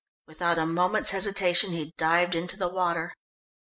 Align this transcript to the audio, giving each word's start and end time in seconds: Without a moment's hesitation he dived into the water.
Without 0.25 0.57
a 0.57 0.65
moment's 0.65 1.11
hesitation 1.11 1.73
he 1.73 1.93
dived 1.95 2.33
into 2.33 2.57
the 2.57 2.67
water. 2.67 3.13